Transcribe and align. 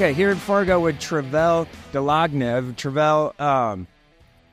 Okay, 0.00 0.14
here 0.14 0.30
in 0.30 0.38
Fargo 0.38 0.80
with 0.80 0.96
Tervel 0.96 1.68
Dlagnev. 1.92 2.72
Tervel, 2.76 3.38
um, 3.38 3.86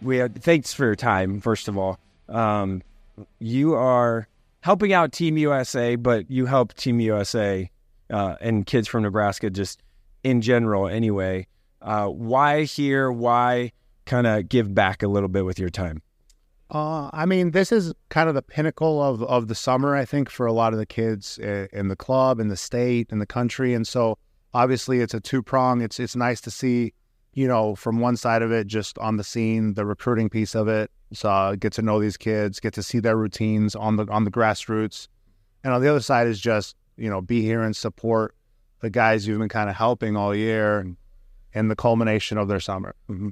we 0.02 0.18
have, 0.18 0.36
thanks 0.36 0.74
for 0.74 0.84
your 0.84 0.96
time. 0.96 1.40
First 1.40 1.70
of 1.70 1.78
all, 1.78 1.98
um, 2.28 2.84
you 3.40 3.74
are 3.74 4.28
helping 4.60 4.92
out 4.92 5.14
Team 5.14 5.38
USA, 5.38 5.96
but 5.96 6.30
you 6.30 6.48
help 6.48 6.74
Team 6.74 7.00
USA 7.00 7.72
uh, 8.10 8.36
and 8.42 8.66
kids 8.66 8.90
from 8.90 9.04
Nebraska 9.04 9.50
just 9.50 9.82
in 10.22 10.42
general. 10.42 10.90
Anyway, 10.90 11.48
uh, 11.82 12.08
why 12.08 12.64
here? 12.64 13.10
Why 13.10 13.72
kind 14.06 14.28
of 14.28 14.50
give 14.50 14.76
back 14.76 15.02
a 15.02 15.08
little 15.08 15.30
bit 15.30 15.46
with 15.46 15.60
your 15.60 15.70
time? 15.70 16.02
Uh, 16.70 17.10
I 17.14 17.26
mean, 17.26 17.52
this 17.52 17.72
is 17.72 17.94
kind 18.10 18.28
of 18.28 18.36
the 18.36 18.42
pinnacle 18.42 19.02
of, 19.02 19.24
of 19.24 19.48
the 19.48 19.56
summer, 19.56 19.96
I 19.96 20.04
think, 20.04 20.30
for 20.30 20.46
a 20.46 20.52
lot 20.52 20.74
of 20.74 20.80
the 20.80 20.86
kids 20.86 21.38
in 21.38 21.88
the 21.88 21.96
club, 21.96 22.42
in 22.42 22.50
the 22.50 22.58
state, 22.58 23.08
in 23.12 23.20
the 23.20 23.26
country. 23.26 23.74
And 23.74 23.88
so 23.88 24.18
obviously 24.54 25.02
it's 25.02 25.14
a 25.14 25.20
two 25.20 25.42
prong. 25.42 25.82
It's 25.82 26.00
it's 26.00 26.16
nice 26.16 26.42
to 26.42 26.52
see, 26.52 26.94
you 27.34 27.48
know, 27.48 27.76
from 27.76 28.00
one 28.00 28.18
side 28.18 28.42
of 28.42 28.52
it, 28.52 28.68
just 28.68 28.98
on 29.00 29.18
the 29.18 29.24
scene, 29.24 29.74
the 29.74 29.86
recruiting 29.86 30.30
piece 30.30 30.56
of 30.56 30.68
it. 30.68 30.92
So 31.14 31.30
uh, 31.30 31.56
get 31.56 31.74
to 31.74 31.82
know 31.82 32.00
these 32.00 32.18
kids, 32.18 32.60
get 32.60 32.74
to 32.74 32.84
see 32.84 33.00
their 33.00 33.16
routines 33.16 33.76
on 33.76 33.96
the 33.96 34.08
on 34.10 34.24
the 34.24 34.32
grassroots. 34.32 35.08
And 35.64 35.74
on 35.74 35.82
the 35.82 35.90
other 35.90 36.00
side 36.00 36.28
is 36.28 36.40
just, 36.40 36.76
you 36.98 37.10
know, 37.10 37.22
be 37.22 37.42
here 37.42 37.62
and 37.62 37.76
support 37.76 38.36
the 38.82 38.90
guys 38.90 39.28
you've 39.28 39.40
been 39.40 39.50
kind 39.50 39.70
of 39.70 39.76
helping 39.76 40.16
all 40.16 40.36
year 40.36 40.88
and 41.54 41.72
the 41.72 41.76
culmination 41.76 42.38
of 42.38 42.48
their 42.48 42.60
summer. 42.60 42.96
Mm-hmm. 43.10 43.30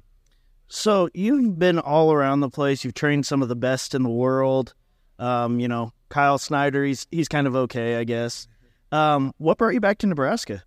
So 0.67 1.09
you've 1.13 1.59
been 1.59 1.77
all 1.77 2.11
around 2.11 2.39
the 2.39 2.49
place. 2.49 2.83
You've 2.83 2.95
trained 2.95 3.25
some 3.25 3.43
of 3.43 3.49
the 3.49 3.55
best 3.55 3.93
in 3.93 4.03
the 4.03 4.09
world. 4.09 4.73
Um, 5.19 5.59
you 5.59 5.67
know, 5.67 5.93
Kyle 6.09 6.37
Snyder, 6.37 6.83
he's 6.83 7.07
he's 7.11 7.27
kind 7.27 7.47
of 7.47 7.55
okay, 7.55 7.97
I 7.97 8.03
guess. 8.03 8.47
Um, 8.91 9.33
what 9.37 9.57
brought 9.57 9.73
you 9.73 9.79
back 9.79 9.99
to 9.99 10.07
Nebraska? 10.07 10.63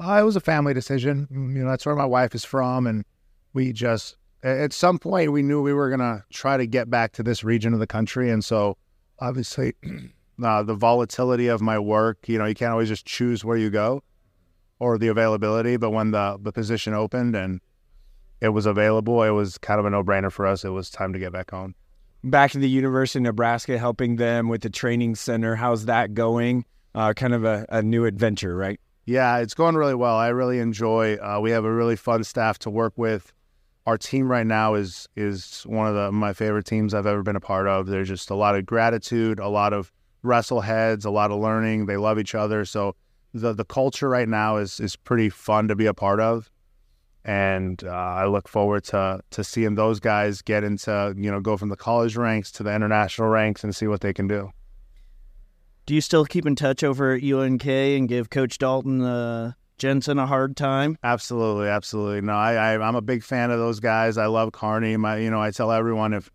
Uh, 0.00 0.18
it 0.20 0.24
was 0.24 0.36
a 0.36 0.40
family 0.40 0.72
decision. 0.72 1.28
Mm, 1.30 1.54
you 1.54 1.62
know, 1.62 1.70
that's 1.70 1.84
where 1.84 1.96
my 1.96 2.06
wife 2.06 2.34
is 2.34 2.44
from, 2.44 2.86
and 2.86 3.04
we 3.52 3.72
just 3.72 4.16
at 4.42 4.72
some 4.72 4.98
point 4.98 5.32
we 5.32 5.42
knew 5.42 5.60
we 5.60 5.74
were 5.74 5.90
gonna 5.90 6.24
try 6.30 6.56
to 6.56 6.66
get 6.66 6.88
back 6.88 7.12
to 7.12 7.22
this 7.22 7.44
region 7.44 7.74
of 7.74 7.80
the 7.80 7.86
country, 7.86 8.30
and 8.30 8.44
so 8.44 8.76
obviously 9.18 9.74
uh, 10.42 10.62
the 10.62 10.74
volatility 10.74 11.48
of 11.48 11.60
my 11.60 11.78
work. 11.78 12.28
You 12.28 12.38
know, 12.38 12.46
you 12.46 12.54
can't 12.54 12.72
always 12.72 12.88
just 12.88 13.04
choose 13.04 13.44
where 13.44 13.58
you 13.58 13.68
go 13.68 14.02
or 14.78 14.96
the 14.96 15.08
availability, 15.08 15.76
but 15.76 15.90
when 15.90 16.12
the 16.12 16.38
the 16.40 16.52
position 16.52 16.94
opened 16.94 17.36
and 17.36 17.60
it 18.40 18.48
was 18.48 18.64
available, 18.64 19.22
it 19.22 19.30
was 19.30 19.58
kind 19.58 19.78
of 19.78 19.86
a 19.86 19.90
no 19.90 20.02
brainer 20.02 20.32
for 20.32 20.46
us. 20.46 20.64
It 20.64 20.70
was 20.70 20.90
time 20.90 21.12
to 21.12 21.18
get 21.18 21.32
back 21.32 21.50
home. 21.50 21.74
Back 22.24 22.50
to 22.52 22.58
the 22.58 22.68
University 22.68 23.18
of 23.18 23.24
Nebraska, 23.24 23.78
helping 23.78 24.16
them 24.16 24.48
with 24.48 24.62
the 24.62 24.70
training 24.70 25.14
center. 25.14 25.56
How's 25.56 25.86
that 25.86 26.14
going? 26.14 26.64
Uh, 26.94 27.12
kind 27.14 27.34
of 27.34 27.44
a, 27.44 27.66
a, 27.68 27.82
new 27.82 28.04
adventure, 28.04 28.56
right? 28.56 28.80
Yeah, 29.10 29.38
it's 29.38 29.54
going 29.54 29.74
really 29.74 29.96
well. 29.96 30.14
I 30.14 30.28
really 30.28 30.60
enjoy. 30.60 31.16
Uh, 31.16 31.40
we 31.42 31.50
have 31.50 31.64
a 31.64 31.72
really 31.72 31.96
fun 31.96 32.22
staff 32.22 32.60
to 32.60 32.70
work 32.70 32.92
with. 32.94 33.32
Our 33.84 33.98
team 33.98 34.30
right 34.30 34.46
now 34.46 34.74
is 34.74 35.08
is 35.16 35.62
one 35.66 35.88
of 35.88 35.96
the 35.96 36.12
my 36.12 36.32
favorite 36.32 36.64
teams 36.64 36.94
I've 36.94 37.06
ever 37.06 37.24
been 37.24 37.34
a 37.34 37.40
part 37.40 37.66
of. 37.66 37.88
There's 37.88 38.06
just 38.06 38.30
a 38.30 38.36
lot 38.36 38.54
of 38.54 38.66
gratitude, 38.66 39.40
a 39.40 39.48
lot 39.48 39.72
of 39.72 39.90
wrestle 40.22 40.60
heads, 40.60 41.04
a 41.04 41.10
lot 41.10 41.32
of 41.32 41.40
learning. 41.40 41.86
They 41.86 41.96
love 41.96 42.20
each 42.20 42.36
other, 42.36 42.64
so 42.64 42.94
the 43.34 43.52
the 43.52 43.64
culture 43.64 44.08
right 44.08 44.28
now 44.28 44.58
is 44.58 44.78
is 44.78 44.94
pretty 44.94 45.28
fun 45.28 45.66
to 45.66 45.74
be 45.74 45.86
a 45.86 45.94
part 45.94 46.20
of 46.20 46.48
and 47.24 47.82
uh, 47.84 47.90
I 47.90 48.26
look 48.26 48.46
forward 48.46 48.84
to 48.84 49.22
to 49.30 49.42
seeing 49.42 49.74
those 49.74 49.98
guys 49.98 50.40
get 50.40 50.62
into 50.62 51.14
you 51.16 51.32
know 51.32 51.40
go 51.40 51.56
from 51.56 51.68
the 51.68 51.76
college 51.76 52.16
ranks 52.16 52.52
to 52.52 52.62
the 52.62 52.72
international 52.72 53.26
ranks 53.26 53.64
and 53.64 53.74
see 53.74 53.88
what 53.88 54.02
they 54.02 54.12
can 54.12 54.28
do. 54.28 54.52
Do 55.86 55.94
you 55.94 56.00
still 56.00 56.24
keep 56.24 56.46
in 56.46 56.54
touch 56.56 56.84
over 56.84 57.14
at 57.14 57.22
UNK 57.22 57.66
and 57.66 58.08
give 58.08 58.30
Coach 58.30 58.58
Dalton 58.58 59.02
uh, 59.02 59.52
Jensen 59.78 60.18
a 60.18 60.26
hard 60.26 60.56
time? 60.56 60.96
Absolutely, 61.02 61.68
absolutely. 61.68 62.20
No, 62.20 62.34
I, 62.34 62.54
I 62.54 62.88
am 62.88 62.94
a 62.94 63.02
big 63.02 63.24
fan 63.24 63.50
of 63.50 63.58
those 63.58 63.80
guys. 63.80 64.18
I 64.18 64.26
love 64.26 64.52
Kearney. 64.52 64.96
My 64.96 65.16
you 65.18 65.30
know 65.30 65.40
I 65.40 65.50
tell 65.50 65.72
everyone 65.72 66.12
if 66.12 66.30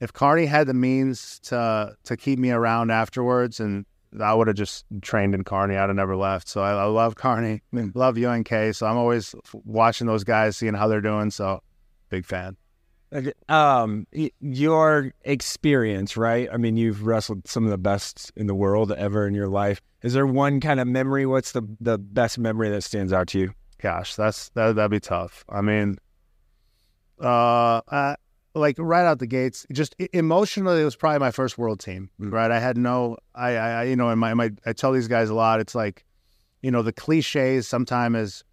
if 0.00 0.12
Kearney 0.12 0.46
had 0.46 0.66
the 0.66 0.74
means 0.74 1.38
to 1.40 1.94
to 2.04 2.16
keep 2.16 2.38
me 2.38 2.50
around 2.50 2.90
afterwards 2.90 3.60
and 3.60 3.86
I 4.20 4.32
would 4.34 4.46
have 4.46 4.56
just 4.56 4.84
trained 5.02 5.34
in 5.34 5.44
Kearney. 5.44 5.76
I'd 5.76 5.88
have 5.88 5.96
never 5.96 6.16
left. 6.16 6.48
So 6.48 6.62
I, 6.62 6.72
I 6.72 6.84
love 6.84 7.16
Kearney, 7.16 7.62
love 7.72 8.16
UNK. 8.16 8.74
So 8.74 8.86
I'm 8.86 8.96
always 8.96 9.34
watching 9.52 10.06
those 10.06 10.24
guys, 10.24 10.56
seeing 10.56 10.74
how 10.74 10.88
they're 10.88 11.00
doing. 11.00 11.30
So 11.30 11.62
big 12.10 12.24
fan. 12.24 12.56
Um, 13.48 14.06
your 14.40 15.12
experience, 15.22 16.16
right? 16.16 16.48
I 16.52 16.56
mean, 16.56 16.76
you've 16.76 17.06
wrestled 17.06 17.46
some 17.46 17.64
of 17.64 17.70
the 17.70 17.78
best 17.78 18.32
in 18.36 18.46
the 18.46 18.54
world 18.54 18.90
ever 18.92 19.26
in 19.26 19.34
your 19.34 19.48
life. 19.48 19.80
Is 20.02 20.14
there 20.14 20.26
one 20.26 20.60
kind 20.60 20.80
of 20.80 20.88
memory? 20.88 21.24
What's 21.24 21.52
the 21.52 21.62
the 21.80 21.98
best 21.98 22.38
memory 22.38 22.70
that 22.70 22.82
stands 22.82 23.12
out 23.12 23.28
to 23.28 23.38
you? 23.38 23.54
Gosh, 23.80 24.16
that's 24.16 24.48
that 24.50 24.74
that'd 24.74 24.90
be 24.90 25.00
tough. 25.00 25.44
I 25.48 25.60
mean, 25.60 25.98
uh, 27.20 27.80
I, 27.88 28.16
like 28.54 28.76
right 28.78 29.04
out 29.04 29.18
the 29.18 29.26
gates, 29.26 29.66
just 29.72 29.94
emotionally, 30.12 30.80
it 30.80 30.84
was 30.84 30.96
probably 30.96 31.18
my 31.18 31.30
first 31.30 31.58
world 31.58 31.80
team. 31.80 32.10
Mm. 32.20 32.32
Right, 32.32 32.50
I 32.50 32.60
had 32.60 32.76
no, 32.76 33.18
I, 33.34 33.56
I, 33.56 33.82
you 33.84 33.96
know, 33.96 34.10
in 34.10 34.18
my, 34.18 34.34
my, 34.34 34.50
I 34.64 34.72
tell 34.72 34.92
these 34.92 35.08
guys 35.08 35.28
a 35.28 35.34
lot. 35.34 35.60
It's 35.60 35.74
like, 35.74 36.04
you 36.62 36.70
know, 36.70 36.82
the 36.82 36.92
cliches 36.92 37.66
sometimes 37.66 38.16
is, 38.16 38.44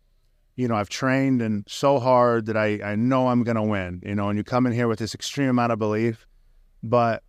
you 0.55 0.67
know, 0.67 0.75
I've 0.75 0.89
trained 0.89 1.41
and 1.41 1.63
so 1.67 1.99
hard 1.99 2.45
that 2.47 2.57
I, 2.57 2.79
I 2.83 2.95
know 2.95 3.29
I'm 3.29 3.43
gonna 3.43 3.63
win. 3.65 4.01
You 4.05 4.15
know, 4.15 4.29
and 4.29 4.37
you 4.37 4.43
come 4.43 4.65
in 4.65 4.73
here 4.73 4.87
with 4.87 4.99
this 4.99 5.15
extreme 5.15 5.49
amount 5.49 5.71
of 5.71 5.79
belief, 5.79 6.27
but 6.83 7.23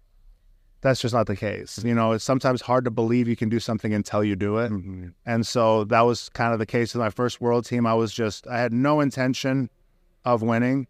that's 0.82 1.00
just 1.00 1.14
not 1.14 1.26
the 1.26 1.36
case. 1.36 1.82
You 1.84 1.94
know, 1.94 2.12
it's 2.12 2.24
sometimes 2.24 2.60
hard 2.60 2.84
to 2.84 2.90
believe 2.90 3.28
you 3.28 3.36
can 3.36 3.48
do 3.48 3.60
something 3.60 3.94
until 3.94 4.24
you 4.24 4.34
do 4.34 4.58
it. 4.58 4.72
Mm-hmm. 4.72 5.08
And 5.24 5.46
so 5.46 5.84
that 5.84 6.00
was 6.00 6.28
kind 6.30 6.52
of 6.52 6.58
the 6.58 6.66
case 6.66 6.92
with 6.92 7.00
my 7.00 7.10
first 7.10 7.40
world 7.40 7.64
team. 7.64 7.86
I 7.86 7.94
was 7.94 8.12
just, 8.12 8.46
I 8.48 8.58
had 8.58 8.72
no 8.72 9.00
intention 9.00 9.70
of 10.24 10.42
winning. 10.42 10.88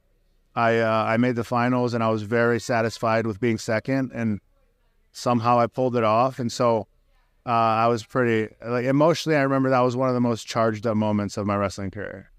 I 0.54 0.78
uh, 0.78 1.04
I 1.04 1.16
made 1.16 1.36
the 1.36 1.44
finals 1.44 1.94
and 1.94 2.02
I 2.04 2.10
was 2.10 2.22
very 2.22 2.60
satisfied 2.60 3.26
with 3.26 3.40
being 3.40 3.58
second 3.58 4.12
and 4.12 4.40
somehow 5.12 5.58
I 5.58 5.66
pulled 5.66 5.96
it 5.96 6.04
off 6.04 6.38
and 6.38 6.50
so 6.50 6.86
uh, 7.46 7.50
I 7.50 7.88
was 7.88 8.04
pretty 8.04 8.54
like 8.64 8.84
emotionally 8.84 9.36
I 9.36 9.42
remember 9.42 9.70
that 9.70 9.80
was 9.80 9.96
one 9.96 10.08
of 10.08 10.14
the 10.14 10.20
most 10.20 10.46
charged 10.46 10.86
up 10.86 10.96
moments 10.96 11.36
of 11.36 11.46
my 11.46 11.56
wrestling 11.56 11.90
career. 11.90 12.30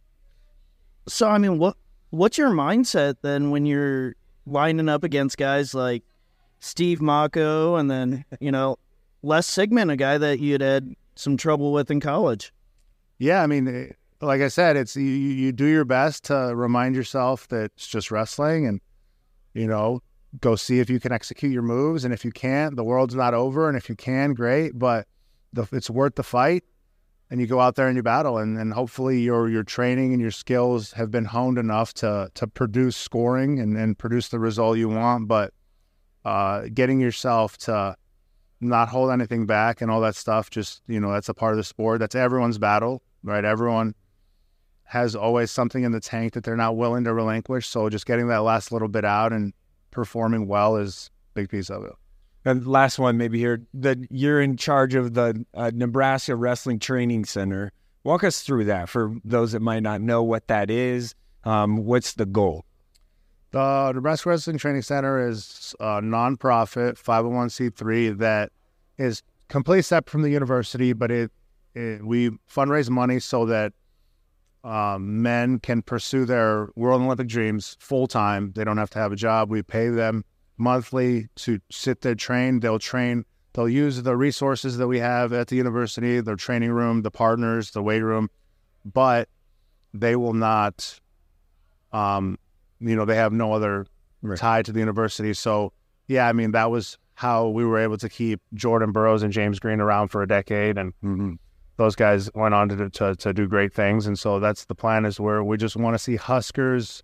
So 1.08 1.28
I 1.28 1.38
mean 1.38 1.60
what 1.60 1.78
what's 2.10 2.38
your 2.38 2.52
mindset 2.52 3.16
then 3.22 3.50
when 3.52 3.66
you're 3.66 4.16
lining 4.46 4.90
up 4.90 5.04
against 5.04 5.38
guys 5.38 5.74
like 5.74 6.04
Steve 6.60 7.00
Mocco 7.00 7.80
and 7.80 7.90
then 7.90 8.26
you 8.40 8.52
know 8.52 8.78
Les 9.22 9.46
Sigmund 9.46 9.92
a 9.92 9.96
guy 9.96 10.18
that 10.18 10.40
you'd 10.40 10.62
had 10.62 10.96
some 11.16 11.38
trouble 11.38 11.74
with 11.74 11.92
in 11.92 12.00
college? 12.00 12.54
Yeah, 13.18 13.44
I 13.44 13.48
mean 13.48 13.94
like 14.24 14.42
I 14.42 14.48
said, 14.48 14.78
it's 14.78 14.96
you, 14.96 15.04
you 15.04 15.52
do 15.52 15.66
your 15.66 15.86
best 15.86 16.26
to 16.26 16.54
remind 16.56 16.96
yourself 16.96 17.48
that 17.50 17.72
it's 17.76 17.88
just 17.88 18.12
wrestling 18.12 18.66
and, 18.66 18.82
you 19.54 19.68
know, 19.68 20.02
go 20.40 20.56
see 20.56 20.80
if 20.80 20.90
you 20.90 21.00
can 21.00 21.12
execute 21.12 21.52
your 21.52 21.62
moves. 21.62 22.06
And 22.06 22.14
if 22.14 22.26
you 22.26 22.32
can't, 22.32 22.76
the 22.76 22.84
world's 22.84 23.16
not 23.16 23.34
over. 23.34 23.68
And 23.68 23.78
if 23.78 23.90
you 23.90 23.96
can, 23.96 24.34
great. 24.34 24.78
But 24.78 25.08
the, 25.52 25.68
it's 25.72 25.90
worth 25.90 26.16
the 26.16 26.24
fight. 26.24 26.64
And 27.30 27.40
you 27.40 27.48
go 27.48 27.60
out 27.60 27.76
there 27.76 27.88
and 27.88 27.96
you 27.96 28.04
battle. 28.04 28.38
And, 28.38 28.58
and 28.58 28.74
hopefully 28.74 29.20
your 29.22 29.50
your 29.50 29.64
training 29.64 30.14
and 30.14 30.22
your 30.22 30.32
skills 30.32 30.92
have 30.94 31.10
been 31.10 31.26
honed 31.26 31.58
enough 31.58 31.94
to 31.96 32.30
to 32.36 32.48
produce 32.48 32.96
scoring 32.96 33.60
and, 33.60 33.76
and 33.76 33.98
produce 33.98 34.30
the 34.30 34.40
result 34.40 34.78
you 34.78 34.90
want. 34.90 35.28
But 35.28 35.54
uh, 36.26 36.68
getting 36.74 37.00
yourself 37.00 37.58
to 37.60 37.96
not 38.62 38.88
hold 38.88 39.12
anything 39.12 39.46
back 39.46 39.82
and 39.82 39.92
all 39.92 40.00
that 40.02 40.16
stuff, 40.16 40.50
just, 40.50 40.82
you 40.88 41.00
know, 41.00 41.12
that's 41.12 41.28
a 41.30 41.34
part 41.34 41.54
of 41.54 41.58
the 41.58 41.64
sport. 41.64 42.00
That's 42.00 42.16
everyone's 42.16 42.58
battle, 42.58 43.02
right? 43.24 43.44
Everyone 43.44 43.94
has 44.84 45.16
always 45.16 45.50
something 45.52 45.84
in 45.84 45.92
the 45.92 46.00
tank 46.00 46.34
that 46.34 46.44
they're 46.44 46.56
not 46.56 46.78
willing 46.78 47.04
to 47.04 47.14
relinquish. 47.14 47.68
So 47.68 47.90
just 47.90 48.06
getting 48.06 48.28
that 48.28 48.44
last 48.44 48.72
little 48.72 48.88
bit 48.88 49.04
out 49.06 49.34
and 49.34 49.54
performing 49.94 50.48
well 50.48 50.76
is 50.76 51.10
a 51.32 51.34
big 51.34 51.50
piece 51.50 51.70
of 51.70 51.84
it. 51.84 51.94
And 52.46 52.68
last 52.68 53.00
one, 53.00 53.18
maybe 53.18 53.40
here, 53.40 53.62
that 53.74 53.98
you're 54.10 54.42
in 54.42 54.58
charge 54.58 54.96
of 54.96 55.14
the 55.14 55.46
uh, 55.54 55.72
Nebraska 55.74 56.36
Wrestling 56.36 56.80
Training 56.80 57.26
Center. 57.26 57.72
Walk 58.04 58.24
us 58.26 58.42
through 58.42 58.66
that 58.66 58.90
for 58.90 59.16
those 59.24 59.54
that 59.54 59.62
might 59.62 59.82
not 59.82 60.02
know 60.02 60.24
what 60.24 60.48
that 60.48 60.70
is. 60.70 61.16
Um, 61.46 61.86
what's 61.86 62.14
the 62.14 62.26
goal? 62.26 62.66
The 63.52 63.92
Nebraska 63.94 64.30
Wrestling 64.30 64.58
Training 64.58 64.82
Center 64.82 65.26
is 65.26 65.74
a 65.80 66.02
nonprofit 66.02 67.02
501c3 67.02 68.18
that 68.18 68.52
is 68.98 69.24
completely 69.48 69.84
separate 69.84 70.12
from 70.12 70.24
the 70.24 70.30
university, 70.30 70.92
but 70.92 71.12
it, 71.12 71.32
it 71.76 72.04
we 72.04 72.32
fundraise 72.52 72.90
money 72.90 73.20
so 73.20 73.46
that 73.46 73.72
um, 74.64 75.22
men 75.22 75.60
can 75.60 75.82
pursue 75.82 76.26
their 76.26 76.70
World 76.76 77.02
Olympic 77.02 77.28
dreams 77.28 77.76
full 77.80 78.08
time. 78.08 78.54
They 78.56 78.64
don't 78.64 78.78
have 78.78 78.90
to 78.92 79.00
have 79.00 79.12
a 79.12 79.16
job. 79.16 79.50
We 79.50 79.62
pay 79.62 79.90
them 79.90 80.24
monthly 80.58 81.28
to 81.36 81.60
sit 81.70 82.02
there, 82.02 82.16
train. 82.16 82.62
They'll 82.62 82.80
train. 82.80 83.26
They'll 83.54 83.70
use 83.70 84.02
the 84.02 84.16
resources 84.16 84.78
that 84.78 84.88
we 84.88 85.00
have 85.00 85.34
at 85.34 85.48
the 85.48 85.56
university, 85.56 86.22
their 86.22 86.36
training 86.36 86.72
room, 86.72 87.02
the 87.02 87.12
partners, 87.12 87.72
the 87.72 87.84
weight 87.84 88.02
room, 88.02 88.30
but 88.86 89.28
they 89.94 90.16
will 90.16 90.34
not. 90.34 91.00
Um, 91.92 92.40
you 92.80 92.96
know, 92.96 93.06
they 93.06 93.16
have 93.16 93.34
no 93.34 93.54
other 93.54 93.86
right. 94.22 94.40
tie 94.40 94.62
to 94.64 94.72
the 94.72 94.80
university. 94.80 95.34
So, 95.34 95.74
yeah, 96.08 96.28
I 96.28 96.34
mean, 96.34 96.52
that 96.52 96.72
was 96.72 96.98
how 97.16 97.50
we 97.50 97.64
were 97.64 97.78
able 97.78 97.98
to 97.98 98.10
keep 98.10 98.42
Jordan 98.56 98.92
Burroughs 98.92 99.22
and 99.22 99.32
James 99.32 99.60
Green 99.60 99.80
around 99.80 100.08
for 100.08 100.22
a 100.22 100.28
decade, 100.28 100.78
and. 100.78 100.94
Mm-hmm 101.04 101.34
those 101.78 101.96
guys 101.96 102.30
went 102.36 102.54
on 102.54 102.70
to, 102.70 102.90
to 102.90 103.16
to 103.16 103.34
do 103.34 103.48
great 103.48 103.74
things, 103.74 104.08
and 104.08 104.18
so 104.18 104.40
that's 104.40 104.66
the 104.66 104.76
plan. 104.76 105.06
Is 105.06 105.20
where 105.20 105.44
we 105.44 105.58
just 105.58 105.76
want 105.76 105.94
to 105.96 106.00
see 106.00 106.16
Huskers. 106.16 107.04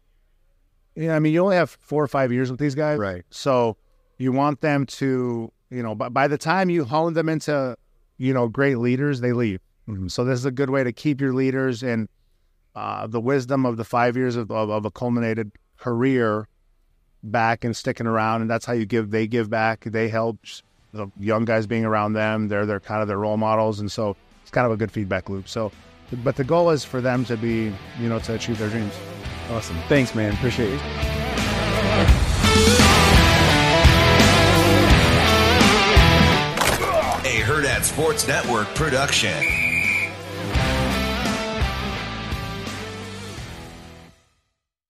Yeah, 0.95 1.15
I 1.15 1.19
mean, 1.19 1.33
you 1.33 1.41
only 1.41 1.55
have 1.55 1.77
four 1.81 2.03
or 2.03 2.07
five 2.07 2.31
years 2.31 2.51
with 2.51 2.59
these 2.59 2.75
guys, 2.75 2.99
Right. 2.99 3.23
So 3.29 3.77
you 4.17 4.31
want 4.31 4.59
them 4.59 4.85
to, 4.85 5.51
you 5.69 5.83
know, 5.83 5.95
by, 5.95 6.09
by 6.09 6.27
the 6.27 6.37
time 6.37 6.69
you 6.69 6.83
hone 6.83 7.13
them 7.13 7.29
into, 7.29 7.77
you 8.17 8.33
know, 8.33 8.47
great 8.49 8.79
leaders, 8.79 9.21
they 9.21 9.31
leave. 9.31 9.61
So 10.07 10.23
this 10.23 10.37
is 10.37 10.45
a 10.45 10.51
good 10.51 10.69
way 10.69 10.83
to 10.83 10.91
keep 10.91 11.19
your 11.19 11.33
leaders 11.33 11.81
and 11.81 12.09
uh, 12.75 13.07
the 13.07 13.19
wisdom 13.19 13.65
of 13.65 13.77
the 13.77 13.83
five 13.83 14.15
years 14.15 14.35
of, 14.35 14.51
of, 14.51 14.69
of 14.69 14.85
a 14.85 14.91
culminated 14.91 15.51
career 15.77 16.47
back 17.23 17.63
and 17.63 17.75
sticking 17.75 18.05
around, 18.05 18.41
and 18.41 18.49
that's 18.49 18.65
how 18.65 18.73
you 18.73 18.85
give. 18.85 19.09
They 19.09 19.25
give 19.25 19.49
back. 19.49 19.85
They 19.85 20.09
help 20.09 20.37
the 20.93 21.09
young 21.19 21.45
guys 21.45 21.65
being 21.65 21.85
around 21.85 22.13
them. 22.13 22.49
They're 22.49 22.65
they're 22.65 22.79
kind 22.79 23.01
of 23.01 23.07
their 23.07 23.17
role 23.17 23.37
models, 23.37 23.79
and 23.79 23.91
so 23.91 24.15
it's 24.49 24.55
kind 24.55 24.65
of 24.65 24.71
a 24.71 24.77
good 24.77 24.91
feedback 24.91 25.29
loop. 25.29 25.47
So, 25.47 25.71
but 26.23 26.35
the 26.35 26.43
goal 26.43 26.71
is 26.71 26.83
for 26.83 27.01
them 27.01 27.23
to 27.25 27.37
be, 27.37 27.71
you 27.99 28.09
know, 28.09 28.17
to 28.17 28.33
achieve 28.33 28.57
their 28.57 28.69
dreams. 28.69 28.95
Awesome. 29.51 29.77
Thanks, 29.87 30.15
man. 30.15 30.33
Appreciate 30.33 30.71
you. 30.71 30.79
A 37.25 37.43
Hurrdat 37.43 37.83
Sports 37.83 38.27
Network 38.27 38.65
production. 38.73 39.68